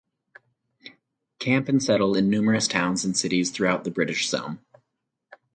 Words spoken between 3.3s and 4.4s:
throughout the British